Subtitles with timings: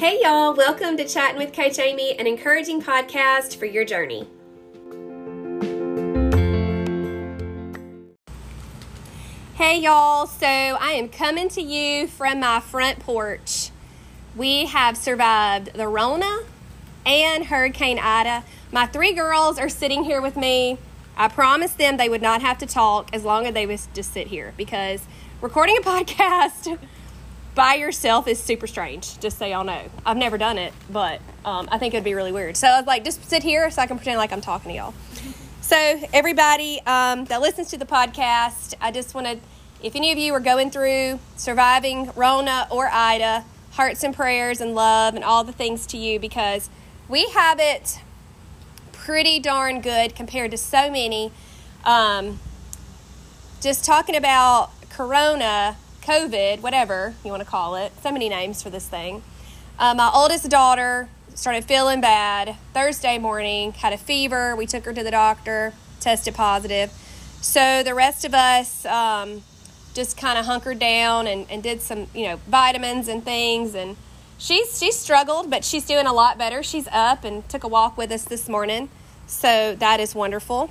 [0.00, 4.26] Hey, y'all, welcome to Chatting with Coach Amy, an encouraging podcast for your journey.
[9.56, 13.72] Hey, y'all, so I am coming to you from my front porch.
[14.34, 16.44] We have survived the Rona
[17.04, 18.44] and Hurricane Ida.
[18.72, 20.78] My three girls are sitting here with me.
[21.14, 24.14] I promised them they would not have to talk as long as they would just
[24.14, 25.02] sit here because
[25.42, 26.78] recording a podcast
[27.54, 29.82] by yourself is super strange, just so y'all know.
[30.06, 32.56] I've never done it, but um, I think it'd be really weird.
[32.56, 34.76] So I was like, just sit here so I can pretend like I'm talking to
[34.76, 34.94] y'all.
[35.62, 39.40] So, everybody um, that listens to the podcast, I just wanted,
[39.80, 44.74] if any of you are going through surviving Rona or Ida, hearts and prayers and
[44.74, 46.70] love and all the things to you because
[47.08, 48.00] we have it
[48.90, 51.30] pretty darn good compared to so many.
[51.84, 52.40] Um,
[53.60, 55.76] just talking about Corona
[56.10, 59.22] COVID, whatever you want to call it, so many names for this thing.
[59.78, 64.56] Uh, my oldest daughter started feeling bad Thursday morning, had a fever.
[64.56, 66.90] We took her to the doctor, tested positive.
[67.40, 69.44] So the rest of us um,
[69.94, 73.76] just kind of hunkered down and, and did some, you know, vitamins and things.
[73.76, 73.96] And
[74.36, 76.64] she's she's struggled, but she's doing a lot better.
[76.64, 78.88] She's up and took a walk with us this morning,
[79.28, 80.70] so that is wonderful.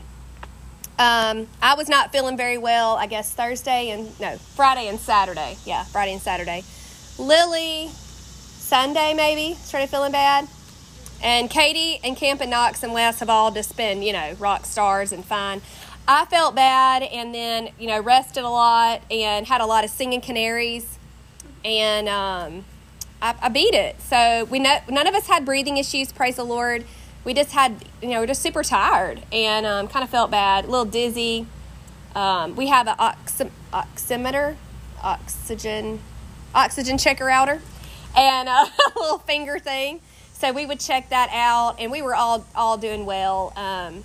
[1.00, 5.56] Um, I was not feeling very well, I guess Thursday and no, Friday and Saturday.
[5.66, 6.66] Yeah, Friday and Saturday.
[7.18, 10.50] Lily, Sunday maybe, started feeling bad.
[11.24, 14.66] And Katie and Camp and Knox and Wes have all just been, you know, rock
[14.66, 15.62] stars and fine.
[16.06, 19.90] I felt bad and then, you know, rested a lot and had a lot of
[19.90, 21.00] singing canaries.
[21.64, 22.66] And um,
[23.22, 24.02] I, I beat it.
[24.02, 26.84] So we know, none of us had breathing issues, praise the Lord
[27.24, 30.66] we just had, you know, we're just super tired and um, kind of felt bad,
[30.66, 31.46] a little dizzy.
[32.16, 34.56] Um, we have an oxy- oximeter,
[35.04, 36.00] oxygen,
[36.56, 37.62] oxygen checker outer,
[38.16, 40.02] and a little finger thing.
[40.34, 43.52] So we would check that out, and we were all all doing well.
[43.56, 44.04] Um,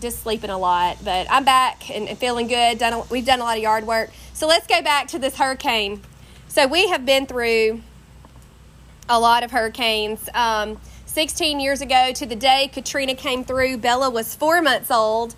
[0.00, 2.78] just sleeping a lot, but I'm back and, and feeling good.
[2.78, 4.10] Done, a, we've done a lot of yard work.
[4.32, 6.02] So let's go back to this hurricane.
[6.48, 7.80] So we have been through
[9.08, 10.28] a lot of hurricanes.
[10.34, 10.80] Um,
[11.14, 15.36] 16 years ago to the day Katrina came through, Bella was four months old,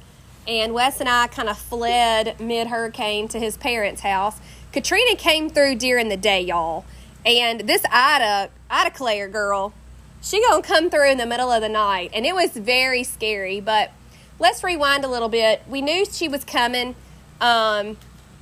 [0.48, 4.40] and Wes and I kind of fled mid hurricane to his parents' house.
[4.72, 6.86] Katrina came through during the day, y'all,
[7.26, 9.74] and this Ida, Ida Claire girl,
[10.22, 13.60] she gonna come through in the middle of the night, and it was very scary.
[13.60, 13.92] But
[14.38, 15.60] let's rewind a little bit.
[15.68, 16.94] We knew she was coming,
[17.38, 17.98] um,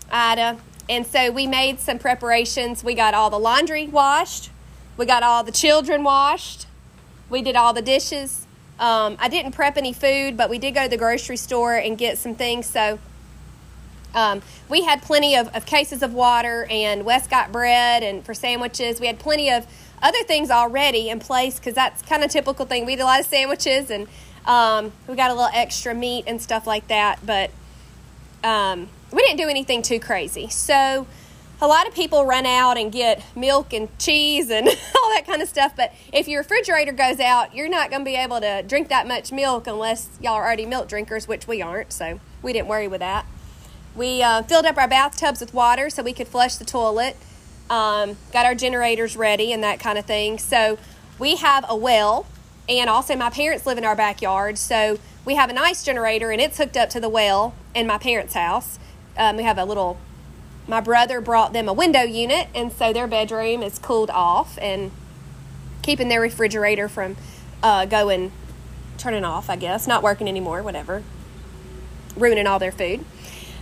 [0.09, 0.59] Ida,
[0.89, 2.85] and so we made some preparations.
[2.85, 4.51] We got all the laundry washed,
[4.97, 6.69] we got all the children washed
[7.35, 8.47] we did all the dishes.
[8.79, 11.99] Um, I didn't prep any food, but we did go to the grocery store and
[11.99, 12.65] get some things.
[12.65, 13.01] So
[14.15, 18.35] um, we had plenty of, of, cases of water, and Wes got bread and for
[18.35, 19.01] sandwiches.
[19.01, 19.67] We had plenty of
[20.01, 22.87] other things already in place because that's kind of typical thing.
[22.87, 24.07] We eat a lot of sandwiches, and
[24.47, 27.19] um, we got a little extra meat and stuff like that.
[27.27, 27.51] But
[28.45, 30.49] um, we didn't do anything too crazy.
[30.51, 31.09] So
[31.61, 35.41] a lot of people run out and get milk and cheese and all that kind
[35.41, 35.75] of stuff.
[35.77, 39.07] But if your refrigerator goes out, you're not going to be able to drink that
[39.07, 41.93] much milk unless y'all are already milk drinkers, which we aren't.
[41.93, 43.27] So we didn't worry with that.
[43.95, 47.17] We uh, filled up our bathtubs with water so we could flush the toilet.
[47.71, 50.39] Um, got our generators ready and that kind of thing.
[50.39, 50.79] So
[51.19, 52.27] we have a well,
[52.69, 54.59] and also my parents live in our backyard.
[54.59, 57.99] So we have a nice generator, and it's hooked up to the well in my
[57.99, 58.79] parents' house.
[59.17, 59.99] Um, we have a little
[60.67, 64.91] my brother brought them a window unit, and so their bedroom is cooled off and
[65.83, 67.17] keeping their refrigerator from
[67.63, 68.33] uh, going,
[68.97, 71.03] turning off, I guess, not working anymore, whatever,
[72.17, 73.05] ruining all their food.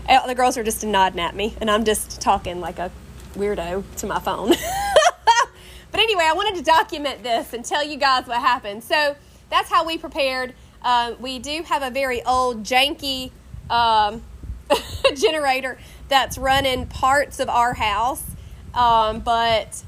[0.08, 2.90] Uh, the girls are just nodding at me, and I'm just talking like a
[3.34, 4.50] weirdo to my phone.
[5.90, 8.84] but anyway, I wanted to document this and tell you guys what happened.
[8.84, 9.16] So
[9.50, 10.54] that's how we prepared.
[10.82, 13.30] Uh, we do have a very old, janky
[13.70, 14.22] um,
[15.16, 15.78] generator
[16.12, 18.22] that's running parts of our house.
[18.74, 19.82] Um, but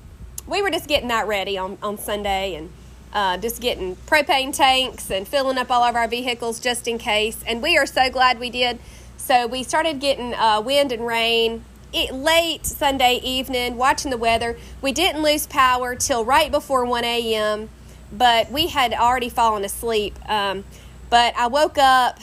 [0.47, 2.71] we were just getting that ready on, on Sunday and
[3.13, 7.45] uh, just getting propane tanks and filling up all of our vehicles just in case.
[7.47, 8.79] And we are so glad we did.
[9.19, 14.57] So we started getting uh, wind and rain it, late Sunday evening, watching the weather.
[14.83, 17.69] We didn't lose power till right before 1 a.m.,
[18.11, 20.19] but we had already fallen asleep.
[20.29, 20.65] Um,
[21.11, 22.19] but I woke up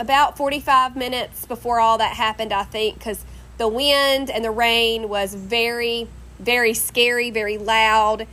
[0.00, 3.24] about 45 minutes before all that happened, I think, because
[3.58, 6.08] the wind and the rain was very,
[6.38, 8.26] very scary, very loud.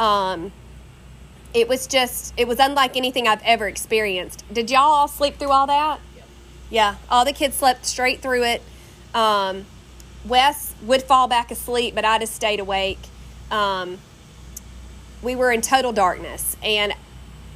[0.00, 0.50] Um,
[1.54, 4.44] it was just, it was unlike anything I've ever experienced.
[4.52, 6.00] Did y'all all sleep through all that?
[6.16, 6.22] Yeah,
[6.70, 8.62] yeah all the kids slept straight through it.
[9.14, 9.66] Um,
[10.26, 12.98] Wes would fall back asleep, but I just stayed awake.
[13.48, 13.98] Um,
[15.22, 16.56] we were in total darkness.
[16.64, 16.94] And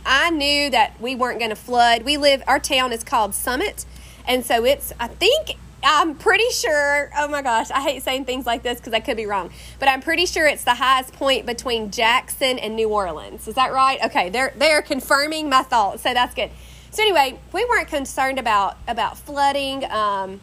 [0.07, 2.03] I knew that we weren't going to flood.
[2.03, 3.85] We live, our town is called Summit.
[4.27, 8.47] And so it's, I think, I'm pretty sure, oh my gosh, I hate saying things
[8.47, 11.45] like this because I could be wrong, but I'm pretty sure it's the highest point
[11.45, 13.47] between Jackson and New Orleans.
[13.47, 13.99] Is that right?
[14.05, 16.51] Okay, they're, they're confirming my thoughts, so that's good.
[16.91, 19.85] So anyway, we weren't concerned about, about flooding.
[19.91, 20.41] Um,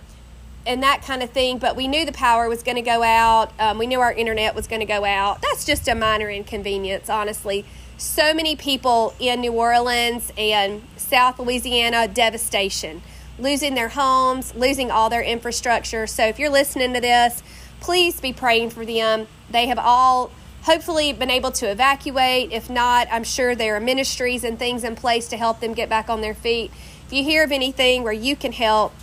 [0.66, 1.58] and that kind of thing.
[1.58, 3.52] But we knew the power was going to go out.
[3.60, 5.42] Um, we knew our internet was going to go out.
[5.42, 7.66] That's just a minor inconvenience, honestly.
[8.04, 13.02] So many people in New Orleans and South Louisiana, devastation,
[13.40, 16.06] losing their homes, losing all their infrastructure.
[16.06, 17.42] So if you're listening to this,
[17.80, 19.28] please be praying for them.
[19.50, 20.32] They have all
[20.64, 22.52] hopefully been able to evacuate.
[22.52, 25.88] If not, I'm sure there are ministries and things in place to help them get
[25.88, 26.72] back on their feet.
[27.08, 28.94] If you hear of anything where you can help,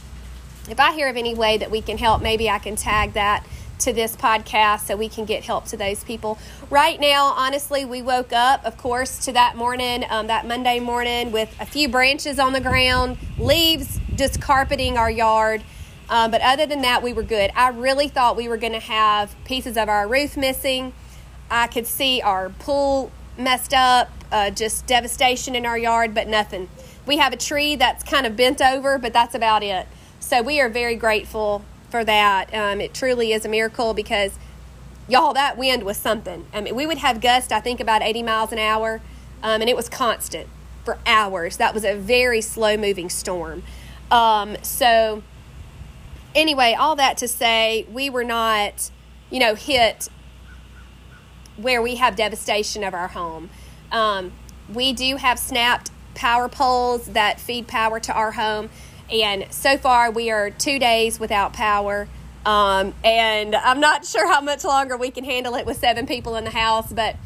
[0.69, 3.47] if I hear of any way that we can help, maybe I can tag that
[3.81, 6.39] to this podcast so we can get help to those people.
[6.69, 11.33] Right now, honestly, we woke up, of course, to that morning, um, that Monday morning,
[11.33, 15.63] with a few branches on the ground, leaves just carpeting our yard.
[16.09, 17.51] Um, but other than that, we were good.
[17.55, 20.93] I really thought we were going to have pieces of our roof missing.
[21.51, 26.69] I could see our pool messed up, uh, just devastation in our yard, but nothing.
[27.07, 29.87] We have a tree that's kind of bent over, but that's about it.
[30.21, 32.55] So we are very grateful for that.
[32.55, 34.39] Um, it truly is a miracle because,
[35.09, 36.47] y'all, that wind was something.
[36.53, 39.01] I mean, we would have gusts, I think, about 80 miles an hour,
[39.43, 40.49] um, and it was constant
[40.85, 41.57] for hours.
[41.57, 43.63] That was a very slow moving storm.
[44.11, 45.23] Um, so,
[46.35, 48.91] anyway, all that to say, we were not,
[49.31, 50.09] you know, hit
[51.57, 53.51] where we have devastation of our home.
[53.93, 54.33] Um,
[54.73, 58.71] we do have snapped power poles that feed power to our home.
[59.11, 62.09] And so far, we are two days without power.
[62.47, 66.37] Um, and I'm not sure how much longer we can handle it with seven people
[66.37, 67.17] in the house, but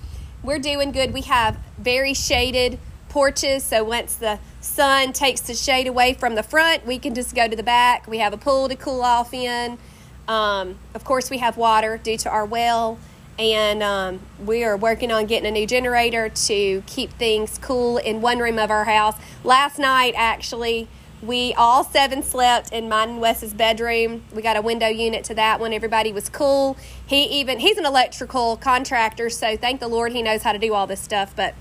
[0.42, 1.12] we're doing good.
[1.12, 2.78] We have very shaded
[3.08, 7.34] porches, so once the sun takes the shade away from the front, we can just
[7.34, 8.08] go to the back.
[8.08, 9.78] We have a pool to cool off in.
[10.26, 12.98] Um, of course, we have water due to our well,
[13.38, 18.20] and um, we are working on getting a new generator to keep things cool in
[18.20, 19.14] one room of our house.
[19.44, 20.88] Last night, actually,
[21.26, 24.24] we all seven slept in mine and Wes's bedroom.
[24.34, 25.72] We got a window unit to that one.
[25.72, 26.76] Everybody was cool.
[27.06, 30.74] He even he's an electrical contractor, so thank the Lord he knows how to do
[30.74, 31.34] all this stuff.
[31.34, 31.54] But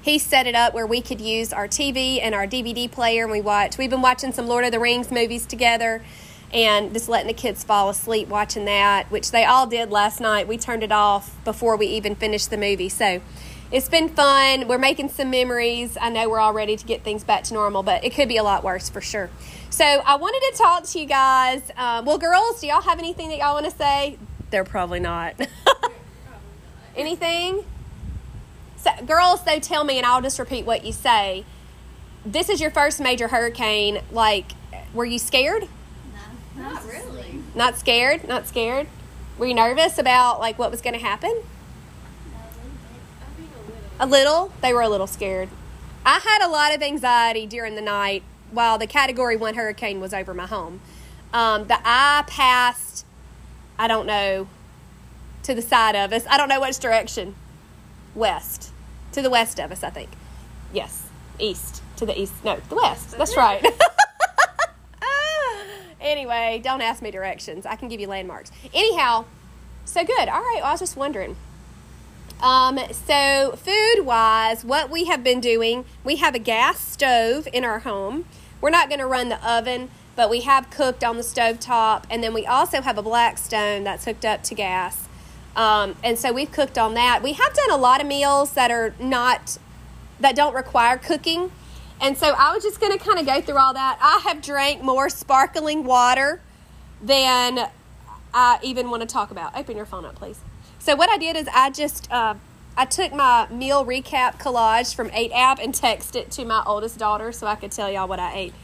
[0.00, 3.32] he set it up where we could use our TV and our DVD player, and
[3.32, 3.78] we watched.
[3.78, 6.02] We've been watching some Lord of the Rings movies together,
[6.52, 10.48] and just letting the kids fall asleep watching that, which they all did last night.
[10.48, 13.20] We turned it off before we even finished the movie, so
[13.70, 14.66] it's been fun.
[14.66, 15.98] We're making some memories.
[16.00, 18.38] I know we're all ready to get things back to normal, but it could be
[18.38, 19.28] a lot worse for sure.
[19.70, 21.70] So I wanted to talk to you guys.
[21.76, 24.18] Um, well, girls, do y'all have anything that y'all want to say?
[24.50, 25.34] They're probably not.
[26.96, 27.64] anything?
[28.78, 31.44] So, girls, though, tell me, and I'll just repeat what you say.
[32.24, 34.00] This is your first major hurricane.
[34.10, 34.52] Like,
[34.94, 35.68] were you scared?
[36.56, 37.42] No, not really.
[37.54, 38.26] Not scared?
[38.26, 38.86] Not scared?
[39.36, 41.42] Were you nervous about like what was going to happen?
[44.00, 44.52] A little.
[44.62, 45.48] They were a little scared.
[46.06, 50.14] I had a lot of anxiety during the night while the Category One hurricane was
[50.14, 50.80] over my home.
[51.32, 53.04] Um, the eye passed.
[53.78, 54.48] I don't know
[55.42, 56.26] to the side of us.
[56.28, 57.34] I don't know which direction.
[58.14, 58.72] West
[59.12, 60.10] to the west of us, I think.
[60.72, 62.32] Yes, east to the east.
[62.44, 63.16] No, the west.
[63.16, 63.64] That's right.
[66.00, 67.66] anyway, don't ask me directions.
[67.66, 68.50] I can give you landmarks.
[68.72, 69.24] Anyhow,
[69.84, 70.28] so good.
[70.28, 70.58] All right.
[70.58, 71.36] Well, I was just wondering.
[72.40, 77.64] Um, so, food wise, what we have been doing, we have a gas stove in
[77.64, 78.26] our home.
[78.60, 82.06] We're not going to run the oven, but we have cooked on the stove top,
[82.10, 85.08] and then we also have a Blackstone that's hooked up to gas.
[85.56, 87.22] Um, and so we've cooked on that.
[87.22, 89.58] We have done a lot of meals that are not
[90.20, 91.50] that don't require cooking.
[92.00, 93.98] And so I was just going to kind of go through all that.
[94.00, 96.40] I have drank more sparkling water
[97.02, 97.68] than
[98.32, 99.56] I even want to talk about.
[99.56, 100.38] Open your phone up, please.
[100.78, 102.34] So what I did is I just uh,
[102.76, 106.98] I took my meal recap collage from 8 app and texted it to my oldest
[106.98, 108.54] daughter so I could tell y'all what I ate.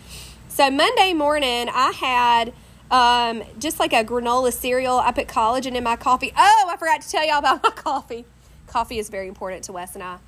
[0.49, 2.52] So Monday morning I had
[2.90, 4.99] um, just like a granola cereal.
[4.99, 6.33] I put collagen in my coffee.
[6.37, 8.25] Oh, I forgot to tell y'all about my coffee.
[8.68, 10.18] Coffee is very important to Wes and I.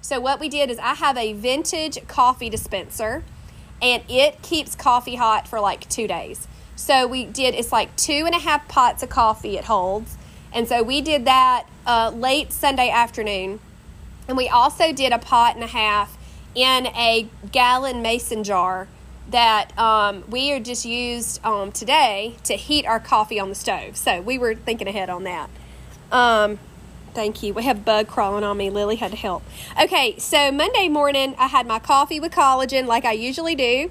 [0.00, 3.22] So what we did is I have a vintage coffee dispenser
[3.80, 6.48] and it keeps coffee hot for like two days.
[6.74, 10.17] So we did it's like two and a half pots of coffee it holds
[10.52, 13.60] and so we did that uh, late Sunday afternoon.
[14.26, 16.18] And we also did a pot and a half
[16.54, 18.88] in a gallon mason jar
[19.30, 23.96] that um, we are just used um, today to heat our coffee on the stove.
[23.96, 25.50] So we were thinking ahead on that.
[26.12, 26.58] Um,
[27.14, 27.52] Thank you.
[27.54, 28.70] We have bug crawling on me.
[28.70, 29.42] Lily had to help.
[29.82, 33.90] Okay, so Monday morning I had my coffee with collagen like I usually do,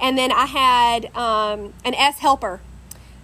[0.00, 2.60] and then I had um, an S helper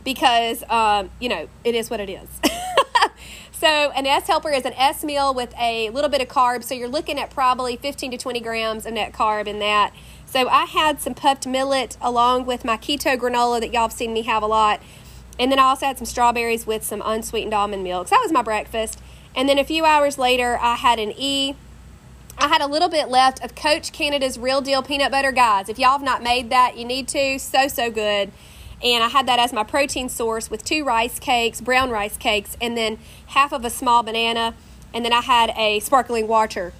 [0.04, 2.28] because um, you know it is what it is.
[3.60, 6.64] so an S helper is an S meal with a little bit of carbs.
[6.64, 9.92] So you're looking at probably 15 to 20 grams of net carb in that.
[10.24, 14.14] So I had some puffed millet along with my keto granola that y'all have seen
[14.14, 14.80] me have a lot.
[15.38, 18.08] And then I also had some strawberries with some unsweetened almond milk.
[18.08, 18.98] So that was my breakfast.
[19.36, 21.54] And then a few hours later, I had an E.
[22.38, 25.32] I had a little bit left of Coach Canada's Real Deal Peanut Butter.
[25.32, 27.38] Guys, if y'all have not made that, you need to.
[27.38, 28.32] So, so good.
[28.82, 32.56] And I had that as my protein source with two rice cakes, brown rice cakes,
[32.60, 34.54] and then half of a small banana.
[34.94, 36.72] And then I had a sparkling water.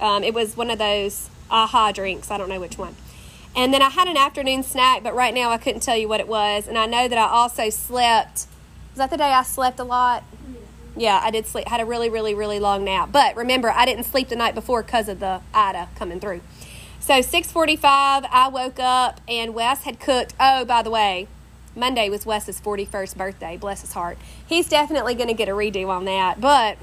[0.00, 2.30] Um, it was one of those aha drinks.
[2.30, 2.96] I don't know which one.
[3.54, 6.20] And then I had an afternoon snack, but right now I couldn't tell you what
[6.20, 6.66] it was.
[6.66, 8.46] And I know that I also slept.
[8.90, 10.24] Was that the day I slept a lot?
[10.96, 11.68] Yeah, I did sleep.
[11.68, 13.10] Had a really, really, really long nap.
[13.12, 16.40] But remember, I didn't sleep the night before because of the Ida coming through.
[17.00, 20.34] So 6:45, I woke up and Wes had cooked.
[20.38, 21.28] Oh, by the way,
[21.74, 23.56] Monday was Wes's 41st birthday.
[23.56, 24.18] Bless his heart.
[24.46, 26.40] He's definitely going to get a redo on that.
[26.40, 26.78] But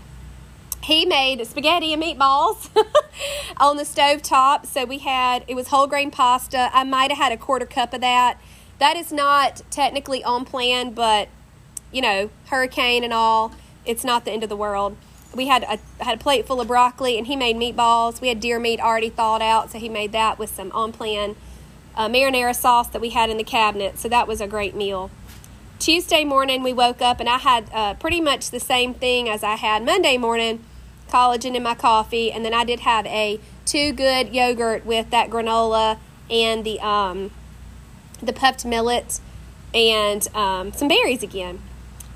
[0.82, 2.70] he made spaghetti and meatballs
[3.58, 4.66] on the stove top.
[4.66, 6.70] So we had it was whole grain pasta.
[6.74, 8.40] I might have had a quarter cup of that.
[8.80, 11.30] That is not technically on plan, but
[11.92, 13.54] you know, hurricane and all
[13.86, 14.96] it's not the end of the world.
[15.36, 18.20] We had a had a plate full of broccoli, and he made meatballs.
[18.20, 21.36] We had deer meat already thawed out, so he made that with some on plan
[22.00, 24.00] uh, marinara sauce that we had in the cabinet.
[24.00, 25.12] So that was a great meal.
[25.78, 29.44] Tuesday morning, we woke up, and I had uh, pretty much the same thing as
[29.44, 30.64] I had Monday morning
[31.10, 35.30] collagen in my coffee, and then I did have a Two Good yogurt with that
[35.30, 37.32] granola and the um,
[38.22, 39.20] the puffed millet
[39.74, 41.62] and um, some berries again.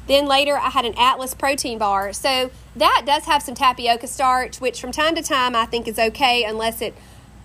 [0.07, 2.11] Then later, I had an Atlas protein bar.
[2.11, 5.99] So that does have some tapioca starch, which from time to time I think is
[5.99, 6.95] okay unless it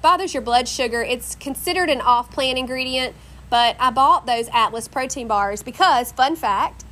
[0.02, 1.02] bothers your blood sugar.
[1.02, 3.14] It's considered an off plan ingredient,
[3.50, 6.84] but I bought those Atlas protein bars because, fun fact,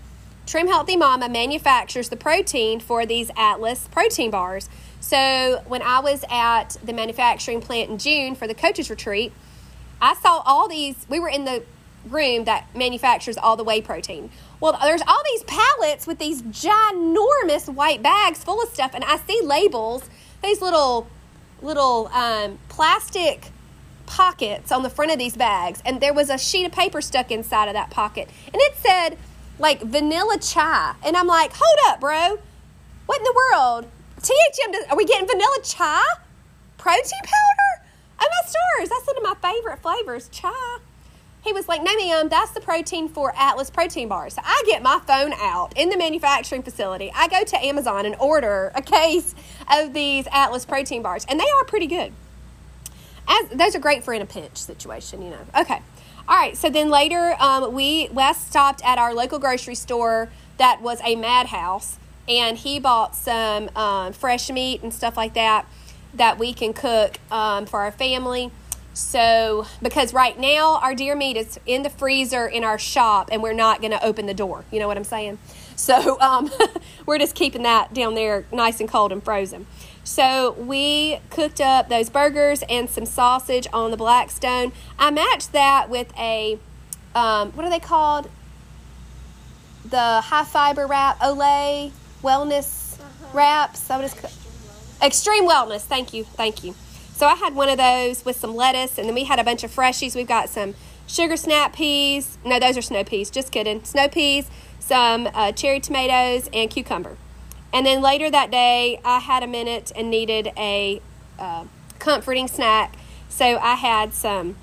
[0.47, 4.69] Trim Healthy Mama manufactures the protein for these Atlas protein bars.
[5.01, 9.33] So when I was at the manufacturing plant in June for the coaches retreat,
[10.01, 11.07] I saw all these.
[11.09, 11.63] We were in the
[12.09, 14.31] room that manufactures all the whey protein.
[14.61, 19.17] Well, there's all these pallets with these ginormous white bags full of stuff, and I
[19.19, 20.09] see labels,
[20.43, 21.09] these little
[21.63, 23.51] little um, plastic
[24.07, 27.31] pockets on the front of these bags, and there was a sheet of paper stuck
[27.31, 29.19] inside of that pocket, and it said
[29.59, 32.39] like vanilla chai, and I'm like, hold up, bro,
[33.07, 33.87] what in the world?
[34.21, 36.03] THM, are we getting vanilla chai?
[36.79, 37.87] Protein powder?
[38.21, 40.79] Oh my stars, that's one of my favorite flavors, chai.
[41.47, 44.35] He was like, no, ma'am, that's the protein for Atlas protein bars.
[44.35, 47.12] So I get my phone out in the manufacturing facility.
[47.15, 49.33] I go to Amazon and order a case
[49.73, 52.12] of these Atlas protein bars, and they are pretty good.
[53.29, 55.38] As, those are great for in a pinch situation, you know.
[55.57, 55.81] Okay.
[56.26, 56.57] All right.
[56.57, 61.15] So then later, um, we Wes stopped at our local grocery store that was a
[61.15, 61.99] madhouse,
[62.29, 65.67] and he bought some um, fresh meat and stuff like that
[66.12, 68.50] that we can cook um, for our family.
[68.97, 73.43] So, because right now our deer meat is in the freezer in our shop and
[73.43, 74.65] we're not going to open the door.
[74.73, 75.37] You know what I'm saying?
[75.76, 76.50] So, um,
[77.07, 79.67] we're just keeping that down there nice and cold and frozen.
[80.03, 84.73] So, we cooked up those burgers and some sausage on the Blackstone.
[84.99, 86.59] I matched that with a,
[87.15, 88.31] um, what are they called?
[89.85, 93.26] The high fiber wrap, Olé wellness uh-huh.
[93.35, 93.91] wraps.
[93.91, 94.17] I would just,
[95.03, 95.83] Xtreme Wellness.
[95.83, 96.25] Thank you.
[96.25, 96.75] Thank you.
[97.16, 99.64] So I had one of those with some lettuce, and then we had a bunch
[99.64, 100.14] of freshies.
[100.14, 100.75] We've got some
[101.06, 102.37] sugar snap peas.
[102.44, 103.30] No, those are snow peas.
[103.30, 103.82] Just kidding.
[103.85, 107.16] Snow peas, some uh, cherry tomatoes, and cucumber.
[107.73, 111.00] And then later that day, I had a minute and needed a
[111.38, 111.64] uh,
[111.99, 112.96] comforting snack.
[113.30, 114.56] So I had some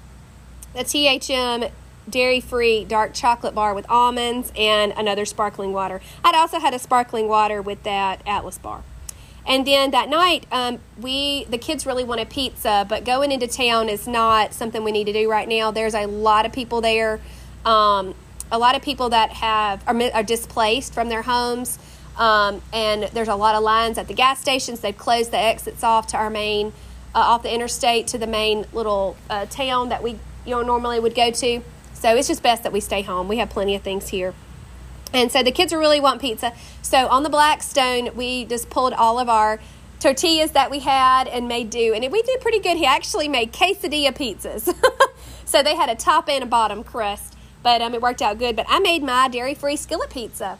[0.75, 1.72] a THM
[2.07, 6.01] dairy free dark chocolate bar with almonds and another sparkling water.
[6.24, 8.83] I'd also had a sparkling water with that Atlas bar.
[9.46, 13.90] And then that night, um, we the kids really wanted pizza, but going into town
[13.90, 15.72] is not something we need to do right now.
[15.72, 17.20] There's a lot of people there,
[17.66, 18.16] um,
[18.52, 21.78] a lot of people that have are, are displaced from their homes,
[22.18, 24.80] um, and there's a lot of lines at the gas stations.
[24.80, 26.68] They've closed the exits off to our main,
[27.14, 30.12] uh, off the interstate to the main little uh, town that we
[30.46, 31.62] you know normally would go to.
[31.94, 33.28] So it's just best that we stay home.
[33.28, 34.34] We have plenty of things here.
[35.13, 36.53] And so the kids really want pizza.
[36.82, 39.60] So on the Blackstone, we just pulled all of our
[40.00, 41.93] tortillas that we had and made do.
[41.93, 42.77] And we did pretty good.
[42.77, 44.74] He actually made quesadilla pizzas.
[45.46, 47.36] so they had a top and a bottom crust.
[47.62, 48.55] But um, it worked out good.
[48.55, 50.58] But I made my dairy free skillet pizza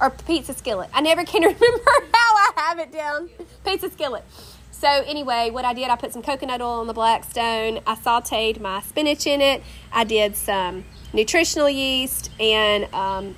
[0.00, 0.90] or pizza skillet.
[0.92, 3.30] I never can remember how I have it down.
[3.64, 4.24] Pizza skillet.
[4.72, 7.80] So anyway, what I did, I put some coconut oil on the Blackstone.
[7.86, 9.62] I sauteed my spinach in it.
[9.92, 10.84] I did some
[11.14, 13.34] nutritional yeast, and um,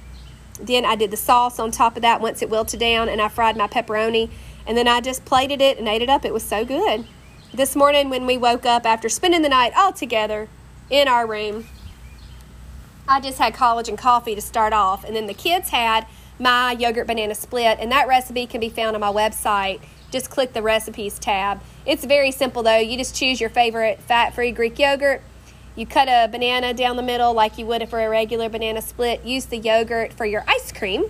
[0.61, 3.29] then I did the sauce on top of that once it wilted down, and I
[3.29, 4.31] fried my pepperoni,
[4.67, 6.25] and then I just plated it and ate it up.
[6.25, 7.07] It was so good.
[7.55, 10.49] This morning, when we woke up after spending the night all together
[10.91, 11.67] in our room,
[13.09, 16.07] I just had collagen coffee to start off, and then the kids had
[16.39, 19.81] my yogurt banana split, and that recipe can be found on my website.
[20.11, 21.61] Just click the recipes tab.
[21.85, 22.79] It's very simple though.
[22.79, 25.23] You just choose your favorite fat free Greek yogurt.
[25.77, 29.27] You cut a banana down the middle like you would for a regular banana split.
[29.27, 31.05] Use the yogurt for your ice cream.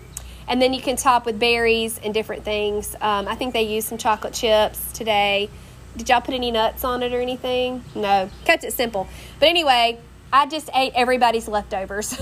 [0.49, 2.96] And then you can top with berries and different things.
[3.00, 5.49] Um, I think they used some chocolate chips today.
[5.96, 7.85] Did y'all put any nuts on it or anything?
[7.94, 8.28] No.
[8.44, 9.06] Kept it simple.
[9.38, 10.00] But anyway,
[10.32, 12.20] I just ate everybody's leftovers.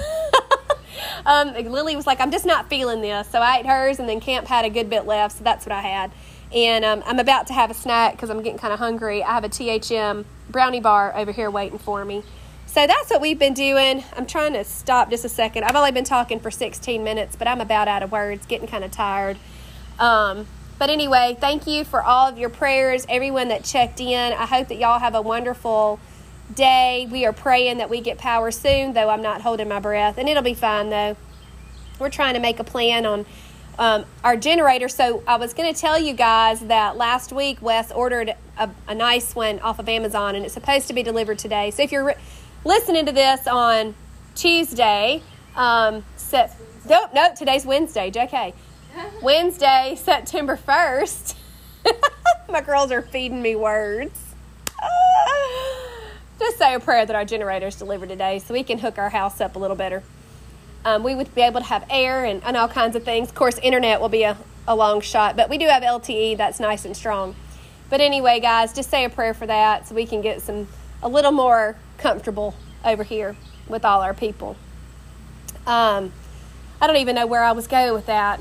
[1.26, 3.26] um, Lily was like, I'm just not feeling this.
[3.28, 5.38] So I ate hers, and then Camp had a good bit left.
[5.38, 6.12] So that's what I had.
[6.52, 9.22] And um, I'm about to have a snack because I'm getting kind of hungry.
[9.22, 10.24] I have a THM
[10.54, 12.22] brownie bar over here waiting for me.
[12.66, 14.04] So that's what we've been doing.
[14.16, 15.64] I'm trying to stop just a second.
[15.64, 18.84] I've only been talking for 16 minutes, but I'm about out of words, getting kind
[18.84, 19.36] of tired.
[19.98, 20.46] Um,
[20.78, 24.32] but anyway, thank you for all of your prayers, everyone that checked in.
[24.32, 25.98] I hope that y'all have a wonderful
[26.54, 27.08] day.
[27.10, 30.18] We are praying that we get power soon, though I'm not holding my breath.
[30.18, 31.16] And it'll be fine, though.
[31.98, 33.26] We're trying to make a plan on
[33.78, 34.88] um, our generator.
[34.88, 38.94] So I was going to tell you guys that last week Wes ordered a, a,
[38.94, 41.70] nice one off of Amazon, and it's supposed to be delivered today.
[41.70, 42.14] So if you're re-
[42.64, 43.94] listening to this on
[44.34, 45.22] Tuesday,
[45.56, 46.56] um, set,
[46.88, 48.54] nope, nope, today's Wednesday, JK.
[49.22, 51.34] Wednesday, September 1st.
[52.48, 54.34] My girls are feeding me words.
[56.38, 59.40] Just say a prayer that our generator's delivered today so we can hook our house
[59.40, 60.02] up a little better.
[60.84, 63.28] Um, we would be able to have air and, and all kinds of things.
[63.28, 64.36] Of course, internet will be a,
[64.68, 67.34] a long shot, but we do have LTE that's nice and strong.
[67.90, 70.66] But anyway, guys, just say a prayer for that so we can get some
[71.02, 73.36] a little more comfortable over here
[73.68, 74.56] with all our people.
[75.66, 76.12] Um,
[76.80, 78.40] I don't even know where I was going with that.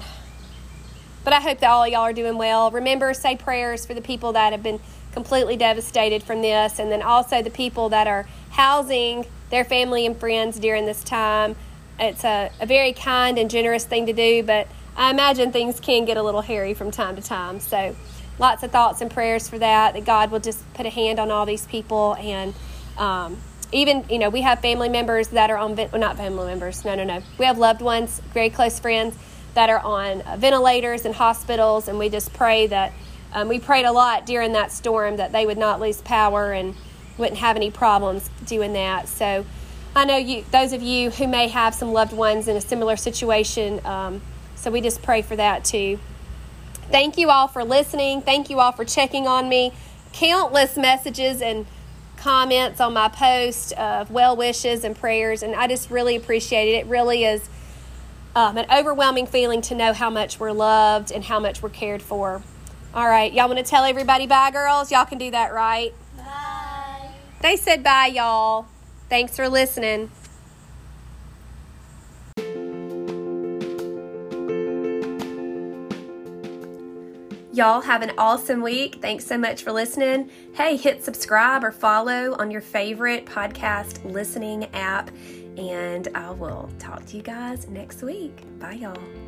[1.24, 2.70] But I hope that all y'all are doing well.
[2.72, 4.80] Remember, say prayers for the people that have been
[5.14, 10.18] completely devastated from this, and then also the people that are housing their family and
[10.18, 11.56] friends during this time.
[12.00, 16.06] It's a, a very kind and generous thing to do, but I imagine things can
[16.06, 17.60] get a little hairy from time to time.
[17.60, 17.96] So,
[18.40, 21.32] lots of thoughts and prayers for that, that God will just put a hand on
[21.32, 22.16] all these people.
[22.20, 22.54] And
[22.98, 23.38] um,
[23.72, 26.96] even, you know, we have family members that are on, well, not family members, no,
[26.96, 27.22] no, no.
[27.38, 29.16] We have loved ones, very close friends
[29.54, 32.92] that are on ventilators and hospitals, and we just pray that
[33.34, 36.76] um, we prayed a lot during that storm that they would not lose power and
[37.18, 39.08] wouldn't have any problems doing that.
[39.08, 39.46] So
[39.96, 42.96] I know you, those of you who may have some loved ones in a similar
[42.96, 43.86] situation.
[43.86, 44.22] Um,
[44.56, 46.00] so we just pray for that too.
[46.90, 48.22] Thank you all for listening.
[48.22, 49.72] Thank you all for checking on me.
[50.14, 51.66] Countless messages and
[52.18, 56.78] comments on my post of well wishes and prayers, and I just really appreciate it.
[56.78, 57.50] It really is
[58.36, 62.02] um, an overwhelming feeling to know how much we're loved and how much we're cared
[62.02, 62.42] for.
[62.94, 64.92] All right, y'all want to tell everybody bye, girls?
[64.92, 65.94] Y'all can do that, right?
[66.16, 67.10] Bye.
[67.42, 68.68] They said bye, y'all.
[69.14, 70.10] Thanks for listening.
[77.54, 78.98] Y'all have an awesome week.
[79.04, 80.32] Thanks so much for listening.
[80.56, 85.12] Hey, hit subscribe or follow on your favorite podcast listening app,
[85.58, 88.42] and I will talk to you guys next week.
[88.58, 89.23] Bye, y'all.